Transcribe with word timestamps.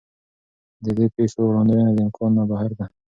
د 0.83 0.85
دې 0.97 1.05
پېښو 1.15 1.39
وړاندوینه 1.45 1.91
د 1.93 1.99
امکان 2.05 2.31
نه 2.37 2.43
بهر 2.49 2.71
ده. 2.77 2.85